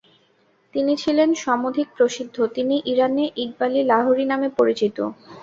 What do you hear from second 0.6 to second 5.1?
তিনি ছিলেন সমধিক প্রসিদ্ধ; তিনি ইরানে ইকবাল-ই-লাহোরী নামে পরিচিত।